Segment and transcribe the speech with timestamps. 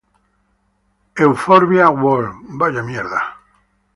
[1.23, 2.33] Euphorbia World.